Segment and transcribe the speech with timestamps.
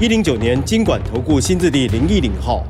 [0.00, 2.66] 一零九年金管投顾新字第零一零号。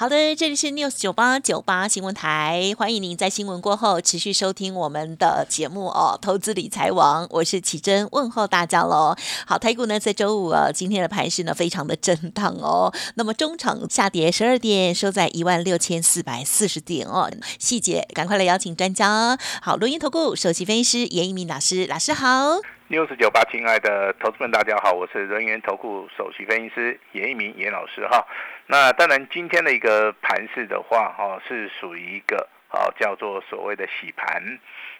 [0.00, 6.16] 好的，这里是 News 九八九八新闻台，欢迎您在新闻过后持续收听我们的节目哦。
[6.22, 9.16] 投资理财王，我是启珍，问候大家喽。
[9.44, 12.94] 好，台股呢在周五啊，今天的盘势呢非常的震荡哦。
[13.16, 17.28] 那么中场下跌十二点，收在一万六千四百四十点哦。
[17.58, 19.36] 细节赶快来邀请专家。
[19.60, 22.60] 好，录音投顾首席分析师严一鸣老师，老师好。
[22.88, 28.24] news 九八，亲爱的投资们，大家好，我是人源投顾首席分析师严一鸣严老师哈。
[28.70, 34.42] 那当然，今天的一个盘势的话，哈，是属于一个啊叫做所谓的洗盘。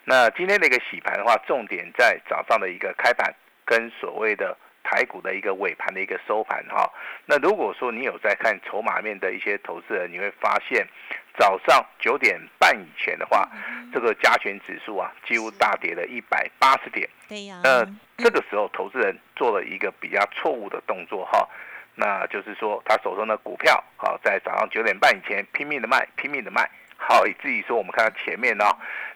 [0.05, 3.31] 那今天的一个洗盘的话，重点在早上的一个开盘
[3.63, 6.91] 跟所谓的台股的一个尾盘的一个收盘哈。
[7.27, 10.87] 那如果说你有在看筹码面的一些投资人，你会发现。
[11.37, 13.47] 早上九点半以前的话，
[13.93, 17.09] 这个加权指数啊，几乎大跌了一百八十点。
[17.29, 17.61] 对呀。
[17.63, 17.85] 那
[18.17, 21.47] 这个时候，投资人做了一个比较错误的动作哈，
[21.99, 28.63] 那就是说，他手中的股票好，在早上九点半以前拼命的卖，拼命的卖，好，以至于说我们看到前面呢，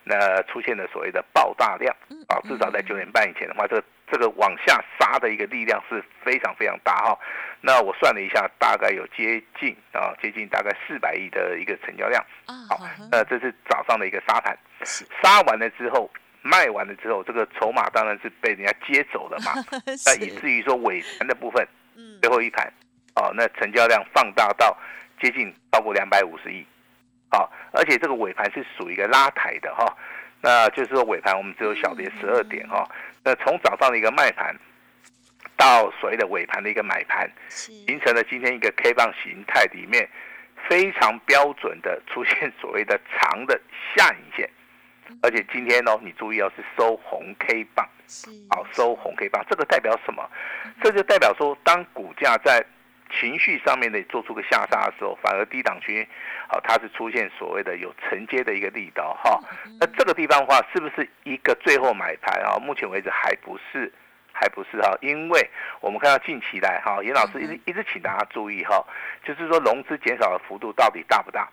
[0.03, 1.95] 那出现了所谓的爆大量
[2.27, 7.17] 啊，至少在九点半以前的话，这个这个往下杀的一个力量是非常非常大哈。
[7.61, 12.21] 那我算了一下，大概有接近啊，接近大概四百亿的一个成交量。
[12.67, 12.77] 好，
[13.09, 14.57] 那这是早上的一个沙盘，
[15.23, 16.11] 杀完了之后，
[16.41, 19.53] 卖完了之后，这个筹码当然是被人家接走了嘛。
[20.05, 21.65] 那以至于说尾盘的部分，
[22.21, 22.71] 最后一盘，
[23.15, 24.77] 哦，那成交量放大到
[25.21, 26.65] 接近超过两百五十亿。
[27.31, 29.85] 好，而且这个尾盘是属于一个拉抬的哈，
[30.41, 32.87] 那就是说尾盘我们只有小跌十二点哈。
[33.23, 34.55] 那从早上的一个卖盘。
[35.55, 40.09] 到所谓的尾盘的一个买盘，形成了今天一个 K 棒形态里面
[40.67, 43.57] 非常标准的出现所谓的长的
[43.95, 44.49] 下影线，
[45.21, 47.87] 而且今天哦，你注意哦，是收红 K 棒，
[48.49, 50.23] 好收红 K 棒，这个代表什么？
[50.81, 52.65] 这就代表说，当股价在
[53.11, 56.07] 情绪上面的做出个下杀的时候，反而低档区，
[56.47, 59.39] 好它是出现所谓的有承接的一个力道哈。
[59.79, 62.57] 那这个地方的话，是不是一个最后买盘啊？
[62.59, 63.91] 目前为止还不是。
[64.35, 65.47] 还不是哈，因为
[65.79, 68.83] 我们看到近期来哈，严老师一直一直请大家注意哈，
[69.23, 71.47] 就是说融资减少的幅度到底大不大？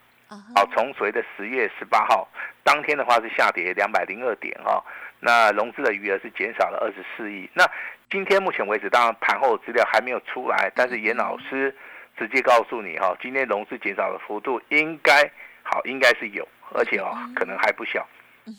[0.55, 2.29] 好，从所谓的十月十八号
[2.63, 4.81] 当天的话是下跌两百零二点哈，
[5.19, 7.51] 那融资的余额是减少了二十四亿。
[7.53, 7.69] 那
[8.09, 11.75] 今天目前为止，当然盘后资料还没有出来，但是严老师
[12.17, 15.29] 直接告诉你哈，今天融资减少的幅度应该
[15.65, 18.07] 好，应该是有，而且哦可能还不小。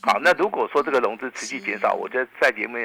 [0.01, 2.77] 好，那如果说这个融资持续减少，我觉得在节目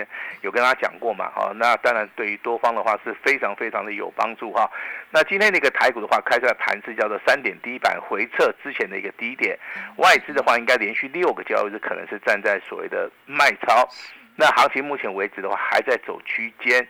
[0.42, 4.70] 有跟大家讲过嘛，哈，那当然对于多方的话是非常非常的有帮助哈。
[5.10, 9.58] 那今天那个台股的话，开出来盘是叫做三点低板回撤之前的一个低点，
[9.96, 13.88] 外资的话应该连续六个交易日可能是站在所谓的卖超。
[14.34, 16.86] 那行情目前为止的话还在走区间，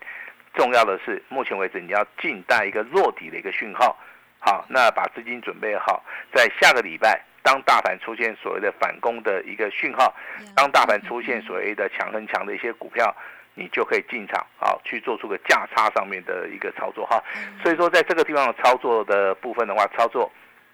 [0.55, 3.97] 重要的是目前为止你要静待一个落底的一个讯号。
[4.39, 7.23] 好，那把资金准备好，在下个礼拜。
[7.47, 10.13] 当大盘出现所谓的反攻的一个讯号，
[10.57, 13.15] 当大盘出现所谓的强很强的一些股票，
[13.55, 17.23] 你就可以进场啊，去做出个价差上面的一个操作哈。
[17.63, 20.29] 所以说，在这个地方的操作的部分的话，操作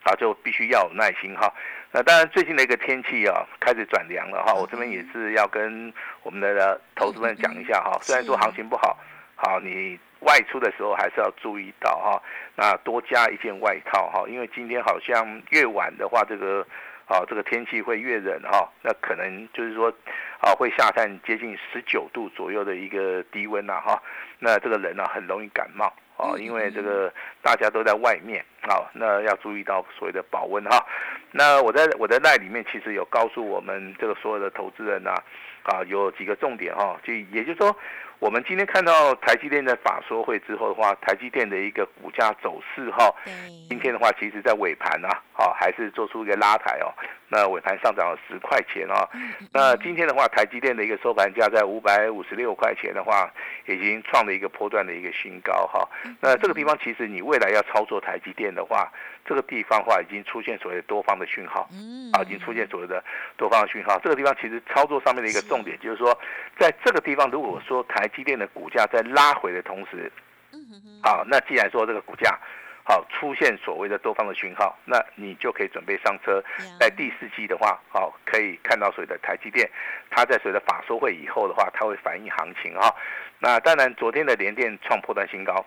[0.04, 1.52] 啊就必须要有耐心哈。
[1.90, 7.98] 那当然，最近的一个天气啊开始转凉了哈，我这边也是要跟我们的投资们讲一下哈。
[8.00, 8.98] 虽然说行情不好，
[9.36, 10.00] 好你。
[10.24, 12.22] 外出的时候还是要注意到哈，
[12.54, 16.64] 那多加一件外套哈，因为今天好像越晚的话，这个
[17.06, 19.92] 啊这个天气会越冷哈，那可能就是说
[20.40, 24.00] 啊会下探接近十九度左右的一个低温呐哈，
[24.38, 27.12] 那这个人呢很容易感冒哦，因为这个
[27.42, 30.86] 大家都在外面啊，那要注意到所谓的保温哈。
[31.32, 35.10] 那我在我的赖里面其实有告诉我们这个所有的投资人呐，
[35.64, 37.76] 啊有几个重点哈，就也就是说。
[38.22, 43.12] 我们今天看到台积电在法说会之后的话，台积电的一个股价走势哈，
[43.68, 46.94] 今天的话，其实在尾盘啊，好还是做出一个拉抬哦。
[47.28, 49.08] 那尾盘上涨了十块钱哦。
[49.52, 53.28] 那今天的话，台积电的一个收盘价在五百五十六块钱的话，
[53.66, 55.88] 已经创了一个波段的一个新高哈。
[56.20, 58.88] 那这个地方其实你未来要操作台积电的话，
[59.24, 61.68] 这个地方的话已经出现所谓的多方的讯号，
[62.12, 63.02] 啊，已经出现所谓的
[63.36, 63.98] 多方的讯号。
[64.00, 66.18] 这个地方其实操作上面的一个重点就是说，
[66.58, 70.10] 在这个地方如果说台积电的股价在拉回的同时，
[71.02, 72.38] 好，那既然说这个股价
[72.84, 76.42] 好出现所谓的多方的讯号，那你就可以准备上车。
[76.80, 79.70] 在第四季的话，好可以看到所谓的台积电，
[80.10, 82.92] 它在随着法说会以后的话，它会反映行情哈。
[83.38, 85.64] 那当然，昨天的联电创破断新高，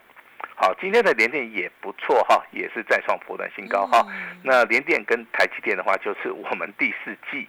[0.56, 4.06] 好，今天的联电也不错哈，也是再创破断新高哈。
[4.42, 7.48] 那联电跟台积电的话，就是我们第四季。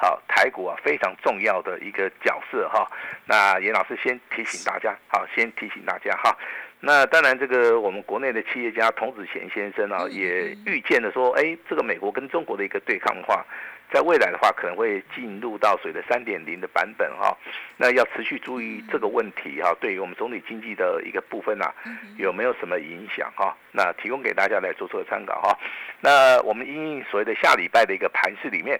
[0.00, 2.88] 好，台股啊非常重要的一个角色哈。
[3.24, 6.36] 那严老师先提醒大家，好，先提醒大家哈。
[6.80, 13.44] 那当然，这个我们国内的企业家童子贤先生啊，也预见了说，哎，这个美国跟中国的一个对抗的话，
[13.92, 17.36] 在未来的话可能会进入到水的三点零的版本哈。
[17.76, 21.72] 那要持续注意这个问题哈，对于我们总体经济的一个部分啊，
[22.16, 23.56] 有没有什么影响哈？
[23.72, 25.58] 那提供给大家来做做参考哈。
[26.00, 28.78] 那我们因所谓的下礼拜的一个盘市里面。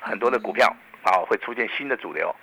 [0.00, 0.66] 很多的股票
[1.04, 2.34] 啊会出现新的主流，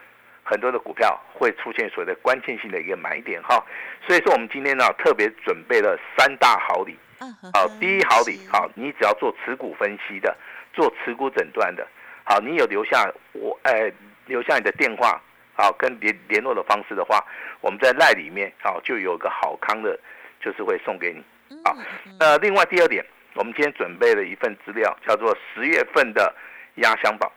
[0.42, 3.62] 很多的股票会出现所谓的关键性的一个买点哈，
[4.08, 10.34] 所以说我们今天呢特别准备了三大好礼，啊，第一好礼好，你只要做持股分析的，
[10.80, 11.86] 做持股诊断的，
[12.24, 13.92] 好，你有留下我哎
[14.28, 15.22] 留下你的电话
[15.54, 17.22] 好跟联联络的方式的话，
[17.60, 20.00] 我们在赖里面好就有个好康的，
[20.40, 21.22] 就是会送给你，
[21.66, 21.76] 好，
[22.18, 26.34] 那另外第二点，我们今天准备了一份资料，叫做十月份的。
[26.76, 27.30] 压箱宝，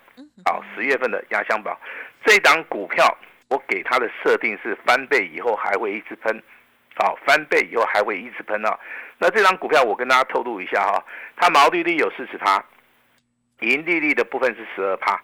[0.45, 1.77] 好，十月份的压箱宝，
[2.25, 3.05] 这档股票
[3.49, 6.41] 我给它的设定是翻倍以后还会一直喷，
[6.95, 8.79] 好，翻倍以后还会一直喷啊。
[9.19, 11.05] 那这张股票我跟大家透露一下哈，
[11.35, 12.65] 它毛利率有四十趴，
[13.63, 15.21] 盈利率的部分是十二趴，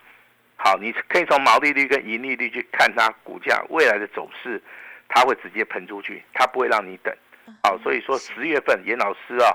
[0.57, 4.63] 好，你可以从毛利率跟盈利率去看它股价未来的走势，
[5.09, 7.15] 它会直接喷出去，它不会让你等，
[7.63, 9.53] 好，所以说十月份严老师啊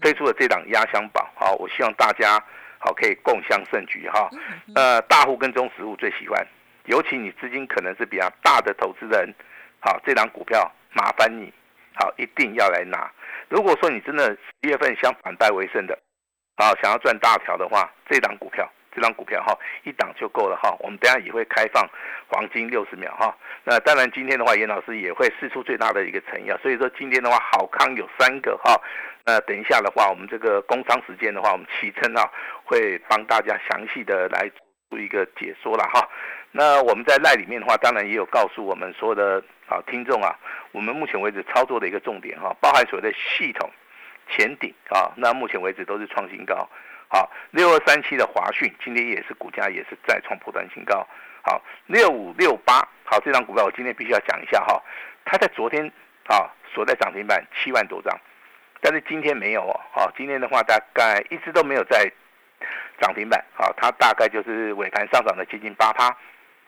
[0.00, 2.42] 推出了这档压箱宝，好，我希望大家。
[2.82, 4.30] 好，可以共享盛举哈。
[4.74, 6.42] 呃，大户跟中实户最喜欢，
[6.86, 9.34] 尤其你资金可能是比较大的投资人，
[9.80, 11.52] 好，这张股票麻烦你，
[11.92, 13.12] 好，一定要来拿。
[13.50, 15.98] 如果说你真的十月份想反败为胜的，
[16.56, 20.76] 好，想要赚大条的话，这档股票，这张股票哈，一档就够了哈。
[20.80, 21.88] 我们等下也会开放
[22.28, 23.34] 黄金六十秒哈。
[23.64, 26.58] 那当然今天的话，严老师也会试出最大的一个诚意啊。
[26.62, 28.78] 所以说今天的话，好康有三个哈。
[29.24, 32.28] 那等一下的话，我们这个工商时间的话，我们启程啊，
[32.64, 34.50] 会帮大家详细的来
[34.90, 36.06] 做一个解说了哈。
[36.52, 40.36] 那我们在赖里面的话，当然也有告诉我们所有的啊听众啊，
[40.72, 43.70] 我们目前为止操作的一个重点哈，包含所谓的系统
[44.30, 46.68] 前顶啊，那目前为止都是创新高。
[47.08, 51.06] 好，六二三七的华讯今天也是股价也是再创破断新高。
[51.42, 54.80] 好，六五六八好，这张股票我今天必须要讲一下哈，
[55.24, 55.84] 它在昨天
[56.28, 58.16] 啊锁在涨停板七万多张。
[58.80, 62.10] 但是今天没有哦，好，今天的话大概一直都没有在
[63.00, 66.16] 涨停板，好，它大概就是尾盘上涨了接近八趴，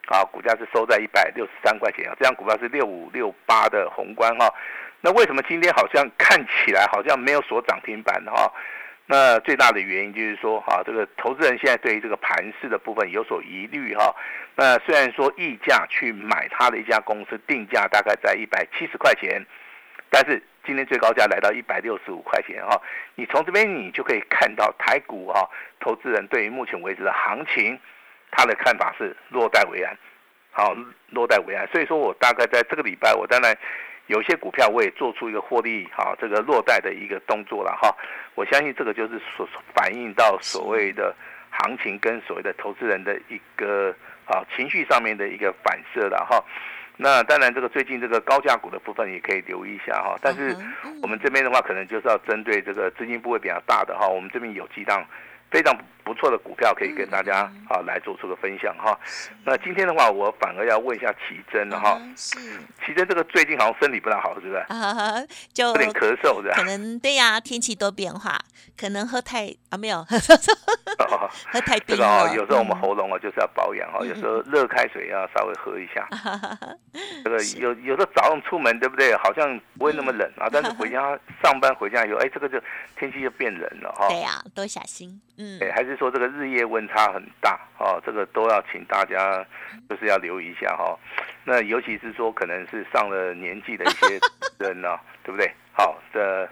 [0.06, 4.52] 好，股价是收在一百六十三块钱啊，这张股票是六五六八的宏观哈，
[5.00, 8.52] 那为什么今天好像看起来好像没有锁涨停板哈？
[9.06, 14.14] 那最大的原因就是说哈，这个投资人现在对于这个盘势的部分有所疑虑哈，
[14.56, 19.44] 那虽然说溢价去买它的一家公司定价大概在一百七十块钱，
[20.10, 20.42] 但是。
[20.64, 22.80] 今天最高价来到一百六十五块钱哈，
[23.16, 25.50] 你从这边你就可以看到台股哈，
[25.80, 27.76] 投资人对于目前为止的行情，
[28.32, 29.96] 他的看法是落袋为安，
[30.50, 30.74] 好
[31.10, 31.64] 落袋为安。
[31.68, 33.56] 所以说我大概在这个礼拜，我当然
[34.08, 37.94] 有些股票我也做出一个获利好，这个落袋的一个动作了哈。
[38.34, 41.14] 我相信这个就是所反映到所谓的
[41.50, 43.94] 行情跟所谓的投资人的一个
[44.26, 46.42] 啊情绪上面的一个反射了哈。
[46.96, 50.14] 那当然，这个最近这个高价股的部分也可以留意一下哈。
[50.20, 50.54] 但是
[51.02, 54.06] 我们这边的话，可能就是要针对这个资金部位比较大的哈。
[54.06, 55.04] 我们这边有几档
[55.50, 55.74] 非常
[56.04, 58.98] 不错的股票可以跟大家啊来做出个分享哈。
[59.44, 62.00] 那今天的话，我反而要问一下奇珍了哈。
[62.16, 62.38] 是。
[62.84, 64.56] 奇珍这个最近好像身体不大好，是不是？
[64.68, 66.52] 啊，就有点咳嗽的。
[66.54, 68.38] 可能对呀，天气多变化，
[68.76, 70.04] 可能喝太啊没有。
[70.04, 72.24] 喝太冰了。
[72.28, 76.08] 这个有时候我们喉咙啊就是要保养哈，有时候热开水要稍微喝一下。
[77.24, 79.14] 这个有有时候早上出门对不对？
[79.16, 82.60] 好像不会那么冷啊，但是回家 上班回家以后，哎，这个就
[82.98, 84.08] 天气就变冷了哈。
[84.08, 85.20] 对呀，多小心。
[85.38, 85.58] 嗯。
[85.58, 89.44] 对，还是说这个日夜温差很大哦，这个都要请大家
[89.88, 90.98] 就是要留意一下哈。
[91.44, 94.18] 那尤其是说可能是上了年纪的一些
[94.58, 95.50] 人呢，对不对？
[95.74, 96.46] 好，这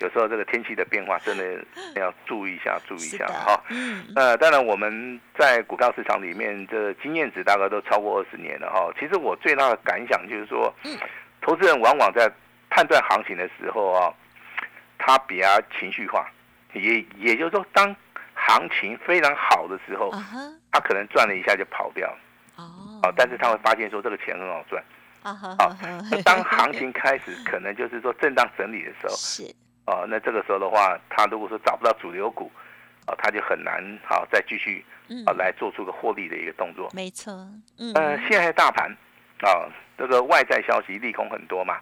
[0.00, 3.58] 有时候这个天气的变化真的要注意一下，注意一下哈。
[3.70, 4.04] 嗯。
[4.14, 8.92] 那当然我们在股票市场里面，这经验值大概都超过二十年了哈。
[9.00, 10.72] 其实我最大的感想就是说，
[11.40, 12.30] 投资人往往在
[12.68, 14.12] 判断行情的时候啊，
[14.98, 15.46] 他比较
[15.80, 16.30] 情绪化，
[16.74, 17.96] 也也就是说，当
[18.46, 20.10] 行情非常好的时候，
[20.72, 22.08] 他可能赚了一下就跑掉。
[22.56, 23.12] 哦。
[23.16, 24.82] 但是他会发现说这个钱很好赚。
[25.22, 25.34] 啊
[26.24, 29.42] 当行情开始可能就是说震荡整理的时候， 是
[29.86, 32.48] 哦，那这个时候的话，他如果说找不到主流股，
[33.06, 36.88] 啊，他就很难好再继续嗯啊来做出个获利的一个动作。
[36.94, 37.32] 没错，
[37.78, 38.88] 嗯呃，现在大盘
[39.42, 39.66] 啊，
[39.98, 41.80] 这个外在消息利空很多嘛，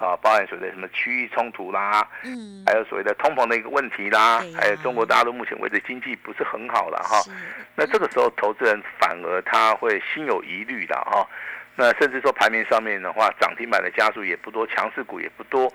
[0.00, 7.20] 啊，包含所谓的什么区域冲突啦，嗯还有所谓的通膨的一个问题啦啊，还有中国大陆目前为止经济不是很好了哈。
[7.20, 7.30] 是
[7.76, 11.28] 那这个时候，投资人反而他会心有疑虑的哈。
[11.76, 15.72] 那甚至说排名上面的话，涨停板的家数也不多，强势股也不多，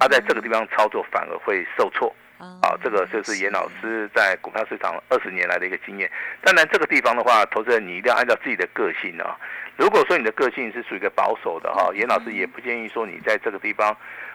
[0.00, 2.14] 他在这个地方操作反而会受挫。
[2.38, 6.10] 啊啊，这个就是严老师在股票市场二十年来的一个经验。
[6.42, 9.36] 当然，这个地方的话，投资人你一定要按照自己的个性啊。
[9.76, 13.90] 如果说你的个性是属于一个保守的哈，严老师也不建议说你在这个地方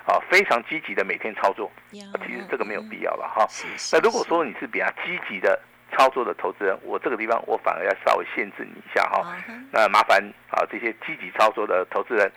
[0.06, 1.72] 啊非常积极的每天操作，
[2.14, 3.48] 啊其实这个没有必要了哈。
[3.92, 5.60] 那如果说你是比较积极的
[5.98, 9.22] 操作的投资人，我这个地方我反而要稍微限制你一下哈。
[9.22, 9.38] 啊
[9.72, 12.32] 那麻烦啊这些积极操作的投资人，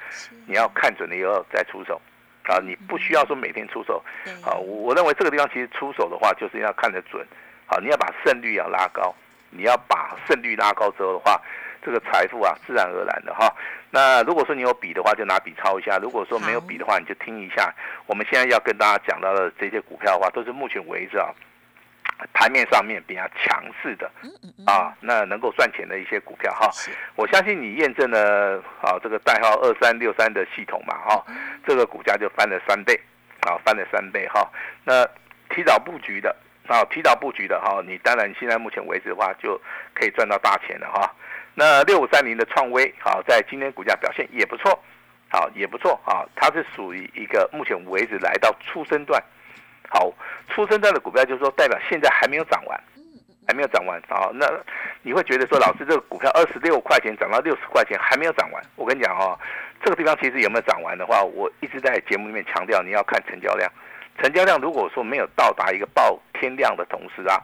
[0.47, 2.01] 你要看准了以后再出手
[2.45, 4.03] 啊，你不需要说每天出手。
[4.45, 7.27] 啊，我我认为这个地方其实出手的话，就是要看得准，
[7.67, 9.15] 啊，你要把胜率要拉高，
[9.51, 11.41] 你要把胜率拉高之后的话，
[11.83, 13.53] 这个财富啊，自然而然的哈。
[13.91, 17.73] 那如果说你有笔的话，就拿笔抄一下；如果说没有笔的话，你就听一下。
[18.07, 21.31] 我们现在要跟大家讲到的这些股票的话，都是目前为止啊，
[22.33, 24.11] 盘面上面比较强势的
[24.67, 26.71] 啊，那能够赚钱的一些股票哈。
[26.73, 26.91] 是。
[27.17, 31.25] 我相信你验证了啊这个代号二三六三的系统嘛哈、
[31.67, 32.99] 这个股价就翻了三倍
[33.41, 34.49] 啊，翻了三倍哈、
[34.85, 35.07] 那
[35.55, 36.35] 提早布局的
[36.67, 39.61] 啊，提早布局的哈、你当然现在目前为止的话就
[39.93, 41.15] 可以赚到大钱了哈、
[41.55, 44.83] 那六五三零的创威好、在今天股价表现也不错，
[45.29, 49.23] 好、也不错啊，它是属于一个目前为止来到初升段，
[49.95, 50.13] 好，
[50.49, 52.79] 出生段的股票就是说代表现在还没有涨完。
[53.47, 54.51] 还没有涨完啊、那
[55.03, 58.65] 你会觉得说，老师这个股票二十六块钱涨到六十块钱还没有涨完。
[58.75, 59.39] 我跟你讲哦，
[59.85, 63.71] 这个地方其实有没有涨完的话，我一直在节目里面强调，你要看成交量。
[64.19, 67.37] 成交量如果说没有到达一个爆天量的同时啊，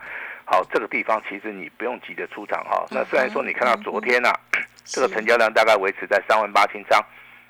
[0.46, 4.32] 好，这个地方其实你不用急着出场哈、那虽然说你看到昨天啊，
[4.86, 6.98] 这个成交量大概维持在三万八千张，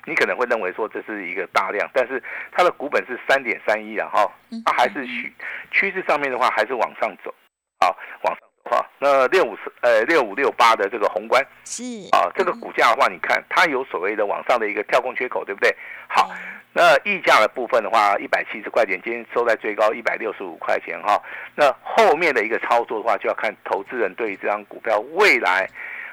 [0.05, 4.31] 你可能会认为说这是一个大量，但是它的股本是三点三一啊哈，
[4.65, 5.33] 它还是趋
[5.71, 7.33] 趋势上面的话还是往上走，
[7.79, 8.85] 好，往上走哈。
[8.99, 15.75] 那六五四呃六五六八的这个宏观是啊，这个股价的话，你看它有所谓的往上的一个跳空缺口，对不对？
[16.07, 16.29] 好，
[16.73, 21.21] 那溢价的部分的话，一百七十块钱，今天收在最高一百六十五块钱哈。
[21.55, 25.67] 那后面的一个操作的话，就要看投资人对于这张股票未来，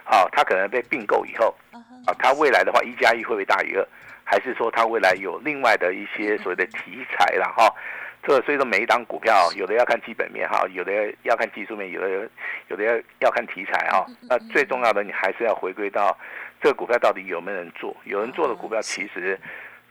[0.04, 1.54] 啊，它可能被并购以后，
[2.08, 3.86] 啊它未来的话一加一会不会大于二，
[4.24, 7.68] 还是说它未来有另外的一些所谓的题材了哈？
[8.22, 12.30] 这所以说每一档股票，有的要看基本面哈，有的要看技术面，有的
[12.68, 14.06] 有的要要看题材哈。
[14.28, 16.16] 那最重要的，你还是要回归到
[16.62, 19.38] 这个股票到底有没有人做，有人做的股票其实。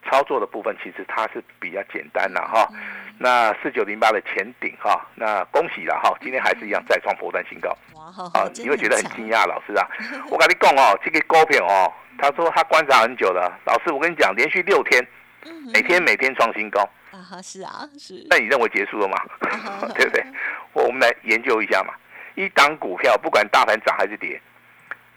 [0.09, 2.67] 操作的部分其实它是比较简单的哈，
[3.19, 7.69] 那四九零八的前顶哈，那恭喜了哈，今天还是一样再创波段新高。
[7.95, 9.85] 啊你会觉得很强惊讶，老师啊，
[10.29, 15.05] 我跟你讲哦， 这个股票哦，他说他观察很久了，老师我跟你讲，连续六天，
[15.45, 18.25] 嗯每天每天创新高，啊哈是啊是。
[18.29, 19.17] 那你认为结束了吗？
[19.93, 20.23] 对不对？
[20.73, 21.93] 我们来研究一下嘛，
[22.35, 24.41] 一档股票不管大盘涨还是跌，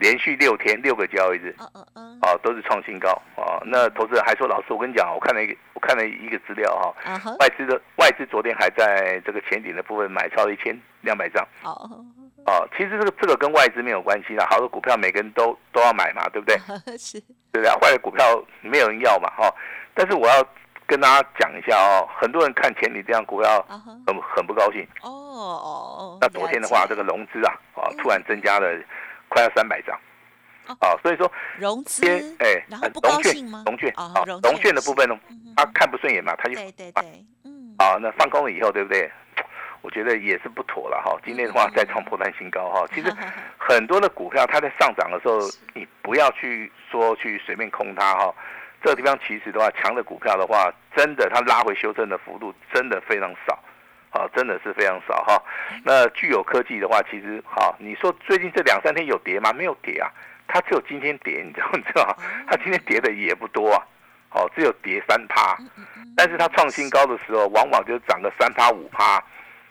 [0.01, 1.55] 连续六天六个交易日。
[1.61, 3.63] 嗯嗯嗯啊，都是创新高啊！
[3.65, 12.05] 那投资人还说，老师，我跟你讲，我看了一个，我看了一个资料哈、啊外资的外资昨天还在这个前顶的部分买超了一千两百张哦
[12.45, 12.61] 啊。
[12.77, 16.59] 其实这个这个跟外资没有关系啦，好的股票每个人都都要买嘛，对不对？
[16.99, 17.19] 是
[17.53, 17.71] 对不对？
[17.81, 18.23] 坏的股票
[18.61, 19.55] 没有人要嘛，哈、
[19.95, 20.45] 但是我要
[20.87, 23.65] 跟大家讲一下哦，很多人看前顶这样股票
[24.07, 24.87] 很很不高兴。
[25.03, 28.69] 哦哦那昨天的话，这个融资啊，啊，突然增加了
[29.31, 29.99] 快要三百张。
[30.81, 32.05] 哦，所以说融资
[32.39, 33.65] 哎，然后不高融券兴吗？
[33.67, 39.11] 融券哦啊，融券的部分呢，嗯他看不顺眼嘛，他就对对对嗯啊，那放空了以后，对不对？
[39.83, 41.19] 我觉得也是不妥了哈。
[41.25, 42.87] 今天的话再创破断新高哈。
[42.95, 43.11] 其实
[43.59, 45.39] 很多的股票它在上涨的时候，
[45.73, 48.33] 你不要去说去随便空它哈。
[48.83, 53.59] 这个地方其实的话，强的股票的话，真的它拉回修正的幅度真的非常少。
[54.11, 55.43] 啊，真的是非常少哈。
[55.85, 59.53] 那具有科技的话，其实哈，你说最近这两三天有跌吗？
[59.53, 60.11] 没有跌啊，
[60.49, 62.15] 它只有今天跌，你知道 你知道吗？
[62.49, 63.87] 它今天跌的也不多啊，
[64.33, 65.57] 哦，只有跌三趴。
[66.17, 69.19] 但是它创新高的时候，往往就涨个三趴五趴，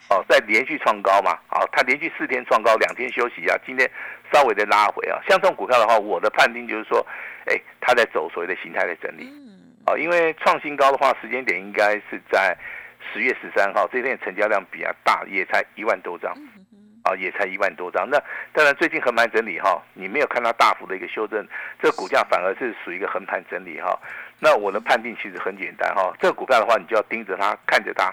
[0.09, 3.89] 哦，在连续创高嘛，哦，它连续四天创高，两天休息啊，今天
[4.31, 5.19] 稍微的拉回啊。
[5.27, 7.05] 像这种股票的话，我的判定就是说，
[7.45, 9.29] 哎，它在走所谓的形态的整理。
[9.29, 9.47] 嗯
[9.85, 12.55] 哦，因为创新高的话，时间点应该是在
[13.11, 16.31] 十月十三号，这天成交量比较大，也才一万多张。
[17.03, 18.07] 啊，啊，也才一万多张。
[18.09, 18.21] 那
[18.53, 21.47] 当然最近横盘整理哈，你没有看到大幅的一个修正，
[21.81, 23.97] 这个股价反而是属于一个横盘整理哈。
[24.39, 28.05] 那我的判定其实很简单哈，这个股票的话，你就要盯着它，看着它。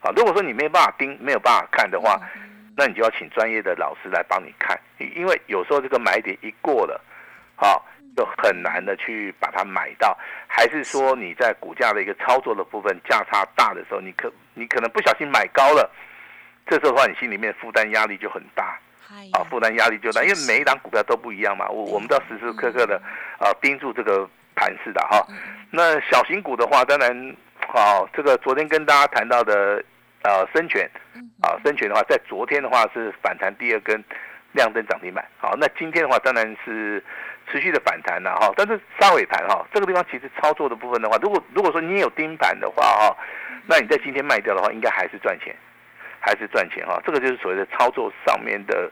[0.00, 2.18] 啊，如果说你没有办法盯，没有办法看的话，
[2.76, 7.00] 那你就要请专业的老师来帮你看，因为有时候这个买点一过了，
[7.56, 7.86] 好。
[8.16, 15.90] 就很难的去把它买到，还是说你在股价的一个操作的部分价差大的时候，你可你可能不小心买高了，
[16.66, 18.78] 这时候的话你心里面负担压力就很大，
[19.32, 23.00] 啊，负担压力就大，因为每一档股票都不一样嘛，我我们都要时时刻刻的
[23.38, 25.24] 啊盯住这个盘势的哈。
[25.70, 27.36] 那小型股的话，当然
[27.68, 29.82] 好，这个昨天跟大家谈到的
[30.22, 30.84] 呃深全，
[31.40, 34.04] 啊深全的话，在昨天的话是反弹第二根
[34.52, 37.02] 亮灯涨停板，好，那今天的话当然是。
[37.50, 43.16] 持续的反弹呐，哈，但是杀尾盘哈，这个地方其实操作的部分的话，如果如果说你有盯盘的话哈，
[43.66, 45.54] 那你在今天卖掉的话，应该还是赚钱，
[46.20, 48.90] 还是赚钱哈，这个就是所谓的操作上面的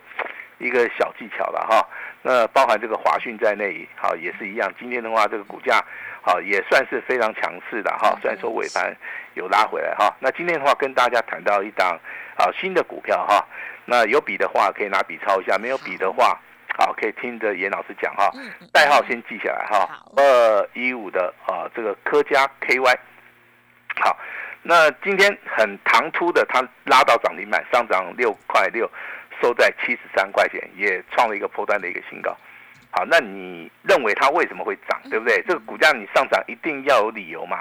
[0.58, 1.86] 一个小技巧了哈。
[2.22, 4.72] 那包含这个华讯在内，好也是一样。
[4.78, 5.80] 今天的话，这个股价
[6.20, 8.92] 好也算是非常强势的哈，虽然说尾盘
[9.34, 10.12] 有拉回来哈。
[10.18, 11.96] 那今天的话，跟大家谈到一档
[12.36, 13.46] 啊新的股票哈，
[13.84, 16.36] 那有笔的话可以拿笔抄一下，没有笔的话。
[16.78, 18.30] 好，可以听着严老师讲哈，
[18.72, 22.96] 代号先记下来哈，二一五的啊，这个科家 KY。
[24.00, 24.16] 好，
[24.62, 28.88] 那今天很唐突的，它拉到涨停板，上涨六块六，
[29.42, 32.30] 收在七十三块钱，也创了一个破断的一个新高。
[32.92, 35.42] 好，那你认为它为什么会涨，对不对？
[35.48, 37.60] 这个股价你上涨一定要有理由嘛，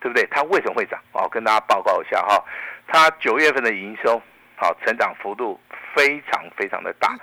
[0.00, 0.26] 对不对？
[0.28, 1.00] 它为什么会涨？
[1.12, 2.44] 哦，跟大家报告一下哈，
[2.88, 4.20] 它九月份的营收
[4.56, 5.60] 好，成长幅度
[5.94, 7.16] 非常非常的大。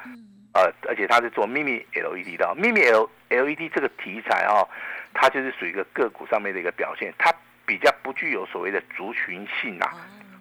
[0.53, 4.67] 呃，而且它是做 mini LED 的，秘密 L LED 这个题材哦，
[5.11, 7.33] 它就是属于一个个股上面的一个表现，它
[7.65, 9.91] 比较不具有所谓的族群性啊。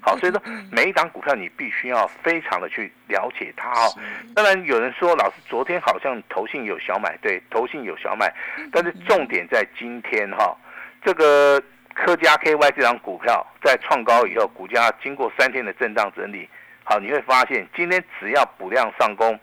[0.02, 3.88] 好，所以说每一档股票你必须要非常的去了解它哦。
[4.34, 8.30] 当然有人说，老师昨天好像投信有小买，对，投信有小买，
[8.70, 10.54] 但是重点在今天哈，
[11.02, 11.62] 这个
[11.94, 16.46] 科嘉 KY 这张股票在创高以后，股价经过三天的震荡整理，
[16.84, 19.40] 好，你会发现今天只要补量上攻。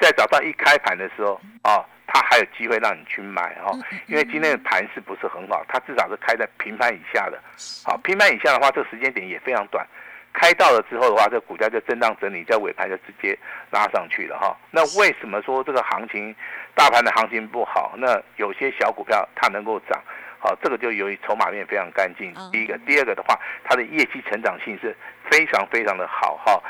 [0.00, 3.72] 在早上一开盘的时候啊，它还有机会让你去买哦，
[4.06, 7.40] 因为今天的盘势不是很好，它至少是开在平盘以下的。
[7.84, 9.86] 好，平盘以下的话，这个时间点也非常短，
[10.32, 13.38] 开到了之后的话，这股价就震荡整理，在尾盘就直接
[13.70, 14.56] 拉上去了哈。
[14.70, 16.34] 那为什么说这个行情，
[16.74, 17.94] 大盘的行情不好？
[17.96, 20.02] 那有些小股票它能够涨，
[20.38, 22.34] 好，这个就由于筹码面非常干净。
[22.50, 24.96] 第一个，第二个的话，它的业绩成长性是
[25.30, 26.62] 非常非常的好哈。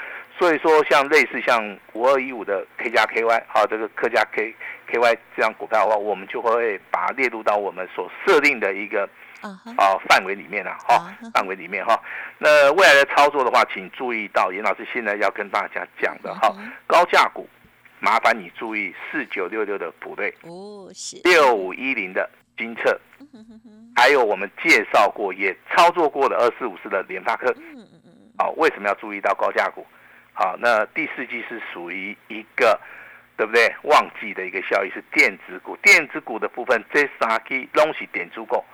[0.42, 4.52] 所以说，像类似像五二一五的 K 加 KY，好，这个客加 K
[4.90, 9.08] KY 这样股票的话，我们就会把它列入到我们所设定的一个
[9.40, 9.56] 啊
[10.08, 11.96] 范围里面了，哈，范围里面哈。
[12.38, 16.52] 那未来的操作的话，请注意到严老师现在要跟大家讲的哈，
[16.88, 17.48] 高价股，
[18.00, 21.20] 麻烦你注意四九六六的普瑞，哦，是。
[21.22, 22.28] 六五一零的
[22.58, 23.00] 金策，
[23.94, 29.86] 还有我们介绍过也操作过的二四五四的联发科，嗯嗯嗯，好，为什么要注意到高价股？
[30.34, 32.80] 好，那第四季是属于一个，
[33.36, 33.70] 对不对？
[33.82, 38.64] 旺季的一个效益是电子股，电子股的部分这三 K 东西点足够，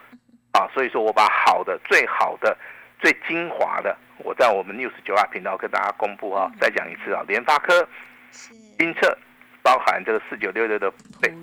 [0.52, 2.56] 啊，所以说我把好的、最好的、
[3.00, 7.86] 最精华的，我在我们 News 九二频道跟大家公布啊，再讲一次啊，联发科、
[8.78, 9.18] 金策，
[9.60, 11.34] 包含这个四九六六的对。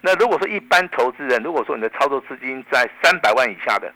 [0.00, 3.92] 那如果说一般投资人，如果说你的操作资金在三百万以下的，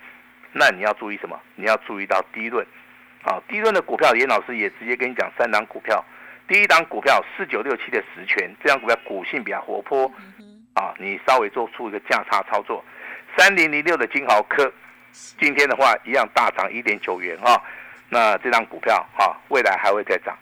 [0.52, 1.37] 那你要注意什么？
[1.56, 2.64] 你要注意到低润。
[3.24, 6.04] 好，低润的股票，严老师也直接跟你讲三档股票。
[6.46, 10.04] 第一档股票四九六七的实权，这张股票股性比较活泼，
[10.74, 12.84] 啊，你稍微做出一个价差操作。
[13.34, 14.70] 三零零六的金豪科，
[15.40, 17.58] 今天的话一样大涨一点九元啊。
[18.10, 20.37] 那这张股票哈，未来还会再涨。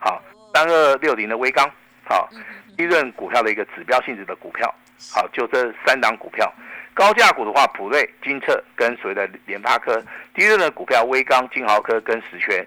[0.00, 0.20] 好，
[0.52, 1.70] 三二六零的微钢，
[2.04, 2.28] 好，
[2.76, 4.74] 低润股票的一个指标性质的股票。
[5.12, 6.52] 好，就这三档股票。
[6.94, 10.00] 高价股的话，普瑞、金策跟所谓的联发科；
[10.32, 12.64] 低润的股票，威刚、金豪科跟实权，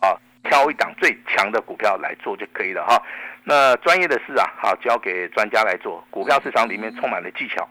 [0.00, 3.02] 啊，挑一档最强的股票来做就可以了哈。
[3.42, 6.06] 那专业的事啊，好交给专家来做。
[6.08, 7.68] 股票市场里面充满了技巧，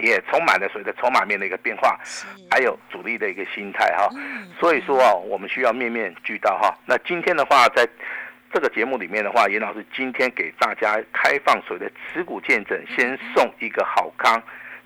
[0.00, 1.96] 也充满了所谓的筹码面的一个变化，
[2.50, 4.08] 还有主力的一个心态哈。
[4.58, 6.76] 所以说啊，我们需要面面俱到哈。
[6.86, 7.88] 那今天的话，在
[8.52, 14.42] 这个节目里面的话，严老师今天给大家开放所谓的持股见证，先送一个好康。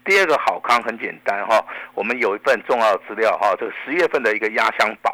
[0.08, 5.12] 第二个好康很简单哈，我们有一份重要的资料哈，这个十月份的一个压箱宝，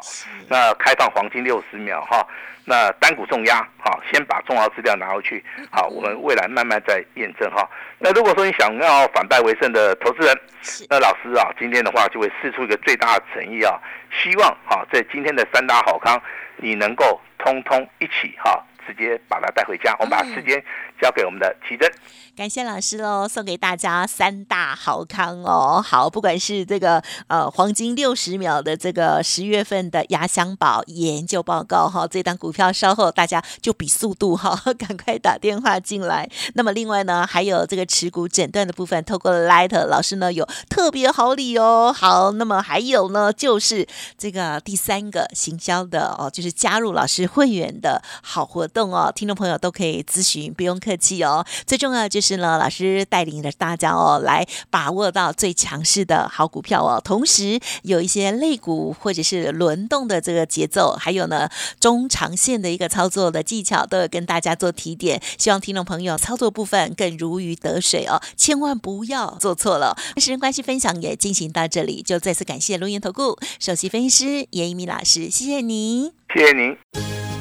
[0.49, 2.25] 那开放黄金六十秒哈，
[2.65, 7.69] 那单股重压哈，先把重要资料拿回去，好，我们未来慢慢再验证哈。
[7.99, 10.41] 那如果说你想要反败为胜的投资人，
[10.89, 13.77] 那老师啊，今天的话就会试出一个最大的诚意啊，
[14.13, 16.23] 希望哈在今天的三大好康，
[16.59, 19.97] 你能够通通一起哈直接把它带回家。
[19.99, 20.63] 我们把时间
[21.01, 21.91] 交给我们的奇珍。
[22.37, 25.81] 感谢老师喽，送给大家三大好康哦。
[25.81, 36.29] 好，不管是这个呃黄金六十秒的这个十月份的压箱宝研究报告哈，这档股票稍后大家就比速度哈， 赶快打电话进来。
[36.55, 41.95] 那么另外呢，还有这个持股诊断的部分，透过 Light 老师呢有特别好礼哦。
[41.97, 43.87] 好，那么还有呢，就是
[44.19, 51.43] 这个第三个行销的哦，就是加入老师会员的好活动哦，听众朋友都可以咨询，不用客气哦。
[51.67, 52.35] 最重要就是。
[52.35, 57.01] 呢，老师带领着大家哦，来把握到最强势的好股票哦。
[57.03, 65.23] 同时有一些类股或者是轮动的这个节奏，还有呢中长线的一个操作的技巧，都有跟大家做提点。
[65.39, 69.97] 希望听众朋友操作部分更如鱼得水哦，千万不要做错了。
[70.17, 76.77] 时间关系，分享也进行到这里，就再次感谢龙岩投顾首席分析师严一鸣老师，谢谢您，谢谢您。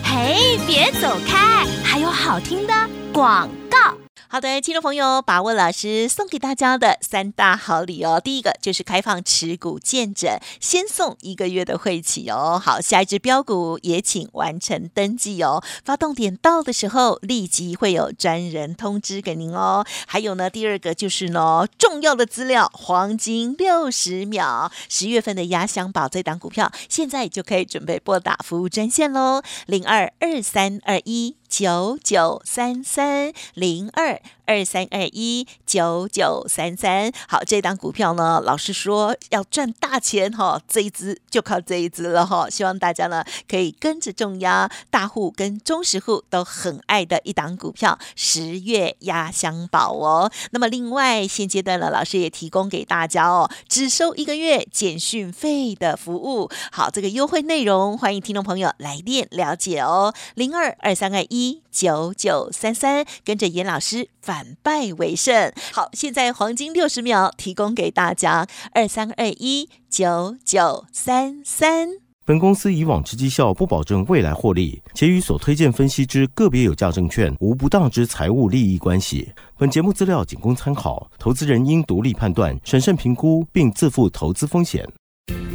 [0.04, 2.74] 嘿，别走开，还有好听的
[3.13, 3.95] 广告。
[4.28, 8.19] 好的，听众朋友，把握老师送给大家的三大好礼哦。
[8.19, 12.60] 第一个就是开放持股见证，先送一个月的会期哦。
[12.60, 15.63] 好，下一只标股也请完成登记哦。
[15.86, 19.86] 发动点到的时候，立即会有专人通知给您哦。
[20.08, 31.36] 还有呢，第二个就是呢，重要的资料，黄金六十秒，十月份的压箱宝这档股票，现在就可以准备拨打服务专线喽，零二二三二一。
[31.56, 50.32] 九九三三零二二三二一九九三三，好，这档股票呢，老师说要赚大钱哈，这一支就靠这一支了哈，希望大家呢可以跟着重压，大户跟中实户都很爱的一档股票，十月压箱宝哦。
[50.50, 61.64] 那么另外现阶段呢，老师也提供给大家哦，只收一个月简讯费的服务，好，这个优惠内容欢迎听众朋友来电了解哦，零二二三二一一。
[61.74, 65.52] 九九三三，跟着严老师反败为胜。
[65.72, 71.90] 好，现在黄金六十秒提供给大家，二三二一九九三三。
[72.24, 79.32] 本公司以往之绩效不保证未来获利，且与所推荐分析之个别有价证券无不当之财务利益关系。
[79.58, 84.88] 本节目资料仅供参考，投资人应独立判断、审慎评估，并自负投资风险。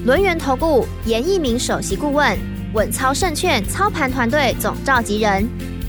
[0.05, 2.37] 轮源投顾严一鸣首席顾问，
[2.75, 5.49] 稳操胜券操盘团队总召集人。